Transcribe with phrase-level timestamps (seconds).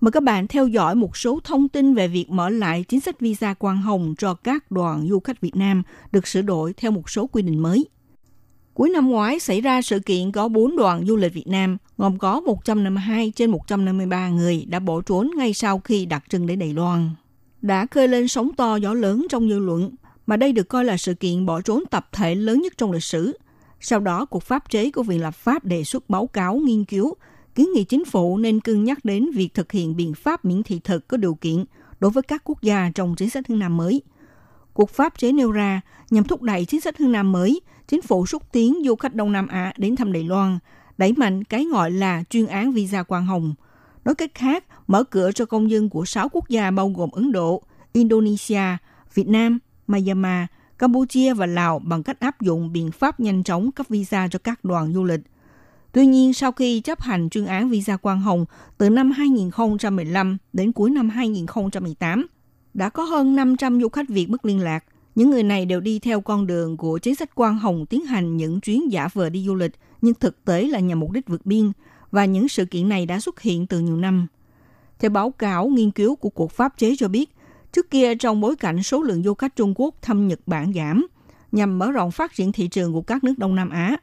[0.00, 3.20] mời các bạn theo dõi một số thông tin về việc mở lại chính sách
[3.20, 5.82] visa quang hồng cho các đoàn du khách Việt Nam
[6.12, 7.88] được sửa đổi theo một số quy định mới.
[8.74, 12.18] Cuối năm ngoái xảy ra sự kiện có 4 đoàn du lịch Việt Nam, gồm
[12.18, 16.74] có 152 trên 153 người đã bỏ trốn ngay sau khi đặt chân đến Đài
[16.74, 17.10] Loan.
[17.62, 19.90] Đã khơi lên sóng to gió lớn trong dư luận,
[20.26, 23.02] mà đây được coi là sự kiện bỏ trốn tập thể lớn nhất trong lịch
[23.02, 23.38] sử.
[23.80, 27.14] Sau đó, cuộc Pháp chế của Viện Lập pháp đề xuất báo cáo nghiên cứu
[27.58, 30.80] kiến nghị chính phủ nên cân nhắc đến việc thực hiện biện pháp miễn thị
[30.84, 31.64] thực có điều kiện
[32.00, 34.02] đối với các quốc gia trong chính sách hướng Nam mới.
[34.72, 38.26] Cuộc pháp chế nêu ra nhằm thúc đẩy chính sách hướng Nam mới, chính phủ
[38.26, 40.58] xúc tiến du khách Đông Nam Á đến thăm Đài Loan,
[40.98, 43.54] đẩy mạnh cái gọi là chuyên án visa quang hồng.
[44.04, 47.32] Nói cách khác, mở cửa cho công dân của 6 quốc gia bao gồm Ấn
[47.32, 48.76] Độ, Indonesia,
[49.14, 50.46] Việt Nam, Myanmar,
[50.78, 54.64] Campuchia và Lào bằng cách áp dụng biện pháp nhanh chóng cấp visa cho các
[54.64, 55.20] đoàn du lịch–
[55.92, 58.44] Tuy nhiên, sau khi chấp hành chuyên án visa quang hồng
[58.78, 62.26] từ năm 2015 đến cuối năm 2018,
[62.74, 64.84] đã có hơn 500 du khách Việt mất liên lạc.
[65.14, 68.36] Những người này đều đi theo con đường của chính sách quang hồng tiến hành
[68.36, 69.72] những chuyến giả vờ đi du lịch,
[70.02, 71.72] nhưng thực tế là nhằm mục đích vượt biên,
[72.10, 74.26] và những sự kiện này đã xuất hiện từ nhiều năm.
[74.98, 77.30] Theo báo cáo nghiên cứu của Cuộc Pháp chế cho biết,
[77.72, 81.06] trước kia trong bối cảnh số lượng du khách Trung Quốc thăm Nhật Bản giảm,
[81.52, 83.96] nhằm mở rộng phát triển thị trường của các nước Đông Nam Á,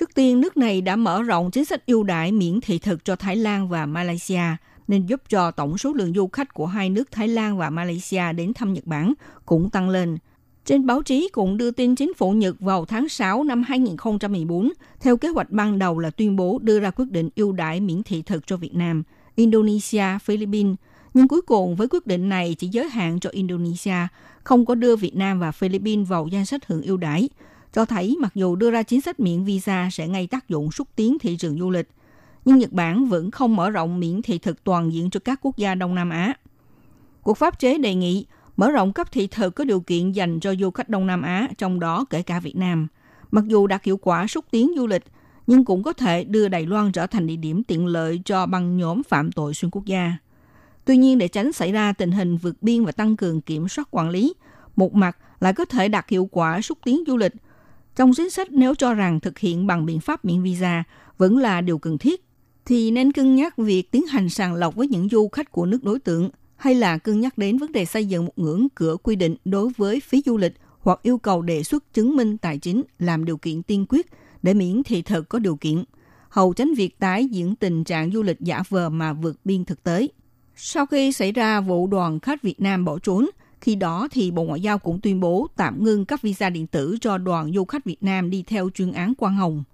[0.00, 3.16] Trước tiên, nước này đã mở rộng chính sách ưu đãi miễn thị thực cho
[3.16, 4.42] Thái Lan và Malaysia,
[4.88, 8.32] nên giúp cho tổng số lượng du khách của hai nước Thái Lan và Malaysia
[8.32, 9.12] đến thăm Nhật Bản
[9.46, 10.18] cũng tăng lên.
[10.64, 15.16] Trên báo chí cũng đưa tin chính phủ Nhật vào tháng 6 năm 2014, theo
[15.16, 18.22] kế hoạch ban đầu là tuyên bố đưa ra quyết định ưu đãi miễn thị
[18.22, 19.02] thực cho Việt Nam,
[19.34, 20.76] Indonesia, Philippines.
[21.14, 24.06] Nhưng cuối cùng với quyết định này chỉ giới hạn cho Indonesia,
[24.44, 27.28] không có đưa Việt Nam và Philippines vào danh sách hưởng ưu đãi,
[27.72, 30.88] cho thấy mặc dù đưa ra chính sách miễn visa sẽ ngay tác dụng xúc
[30.96, 31.88] tiến thị trường du lịch,
[32.44, 35.56] nhưng Nhật Bản vẫn không mở rộng miễn thị thực toàn diện cho các quốc
[35.56, 36.34] gia Đông Nam Á.
[37.22, 38.26] Cuộc pháp chế đề nghị
[38.56, 41.48] mở rộng cấp thị thực có điều kiện dành cho du khách Đông Nam Á,
[41.58, 42.86] trong đó kể cả Việt Nam.
[43.30, 45.04] Mặc dù đạt hiệu quả xúc tiến du lịch,
[45.46, 48.76] nhưng cũng có thể đưa Đài Loan trở thành địa điểm tiện lợi cho băng
[48.76, 50.12] nhóm phạm tội xuyên quốc gia.
[50.84, 53.88] Tuy nhiên, để tránh xảy ra tình hình vượt biên và tăng cường kiểm soát
[53.90, 54.34] quản lý,
[54.76, 57.32] một mặt lại có thể đạt hiệu quả xúc tiến du lịch–
[57.96, 60.84] trong chính sách nếu cho rằng thực hiện bằng biện pháp miễn visa
[61.18, 62.24] vẫn là điều cần thiết,
[62.64, 65.84] thì nên cân nhắc việc tiến hành sàng lọc với những du khách của nước
[65.84, 69.16] đối tượng hay là cân nhắc đến vấn đề xây dựng một ngưỡng cửa quy
[69.16, 72.82] định đối với phí du lịch hoặc yêu cầu đề xuất chứng minh tài chính
[72.98, 74.06] làm điều kiện tiên quyết
[74.42, 75.84] để miễn thị thực có điều kiện,
[76.28, 79.82] hầu tránh việc tái diễn tình trạng du lịch giả vờ mà vượt biên thực
[79.82, 80.08] tế.
[80.56, 83.26] Sau khi xảy ra vụ đoàn khách Việt Nam bỏ trốn,
[83.60, 86.96] khi đó thì Bộ Ngoại giao cũng tuyên bố tạm ngưng cấp visa điện tử
[87.00, 89.64] cho đoàn du khách Việt Nam đi theo chuyên án Quang Hồng.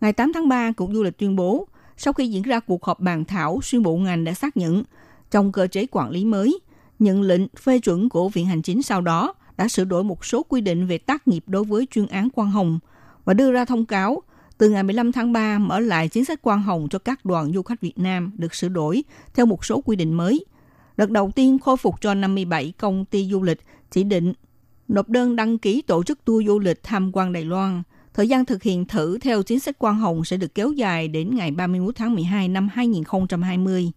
[0.00, 3.00] Ngày 8 tháng 3, Cục Du lịch tuyên bố, sau khi diễn ra cuộc họp
[3.00, 4.84] bàn thảo, xuyên bộ ngành đã xác nhận
[5.30, 6.58] trong cơ chế quản lý mới,
[6.98, 10.42] nhận lệnh phê chuẩn của Viện Hành Chính sau đó đã sửa đổi một số
[10.42, 12.78] quy định về tác nghiệp đối với chuyên án Quang Hồng
[13.24, 14.22] và đưa ra thông cáo
[14.58, 17.62] từ ngày 15 tháng 3 mở lại chính sách Quang Hồng cho các đoàn du
[17.62, 19.04] khách Việt Nam được sửa đổi
[19.34, 20.44] theo một số quy định mới–
[20.96, 24.32] Đợt đầu tiên khôi phục cho 57 công ty du lịch chỉ định
[24.88, 27.82] nộp đơn đăng ký tổ chức tour du lịch tham quan Đài Loan.
[28.14, 31.36] Thời gian thực hiện thử theo chính sách quan hồng sẽ được kéo dài đến
[31.36, 33.92] ngày 31 tháng 12 năm 2020.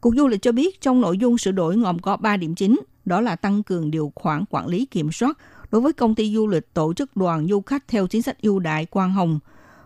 [0.00, 2.80] Cục Du lịch cho biết trong nội dung sửa đổi gồm có 3 điểm chính,
[3.04, 5.38] đó là tăng cường điều khoản quản lý kiểm soát
[5.70, 8.58] đối với công ty du lịch tổ chức đoàn du khách theo chính sách ưu
[8.58, 9.38] đại quan hồng.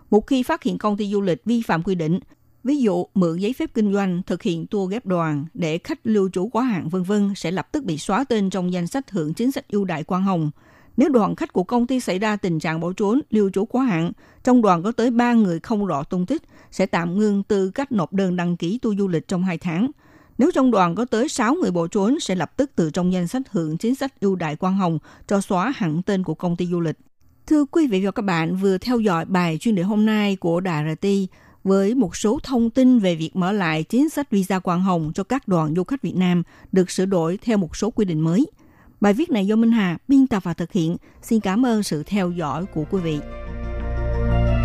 [0.09, 2.19] Một khi phát hiện công ty du lịch vi phạm quy định,
[2.63, 6.29] Ví dụ, mượn giấy phép kinh doanh, thực hiện tour ghép đoàn để khách lưu
[6.29, 9.33] trú quá hạn vân vân sẽ lập tức bị xóa tên trong danh sách hưởng
[9.33, 10.51] chính sách ưu đại quan hồng.
[10.97, 13.85] Nếu đoàn khách của công ty xảy ra tình trạng bỏ trốn, lưu trú quá
[13.85, 14.11] hạn,
[14.43, 16.41] trong đoàn có tới 3 người không rõ tung tích,
[16.71, 19.91] sẽ tạm ngưng tư cách nộp đơn đăng ký tour du lịch trong 2 tháng.
[20.37, 23.27] Nếu trong đoàn có tới 6 người bỏ trốn, sẽ lập tức từ trong danh
[23.27, 26.65] sách hưởng chính sách ưu đại quan hồng cho xóa hẳn tên của công ty
[26.65, 26.97] du lịch.
[27.47, 30.59] Thưa quý vị và các bạn vừa theo dõi bài chuyên đề hôm nay của
[30.59, 31.07] Đài RT
[31.63, 35.23] với một số thông tin về việc mở lại chính sách visa quang hồng cho
[35.23, 38.45] các đoàn du khách Việt Nam được sửa đổi theo một số quy định mới.
[39.01, 40.97] Bài viết này do Minh Hà biên tập và thực hiện.
[41.21, 43.19] Xin cảm ơn sự theo dõi của quý vị.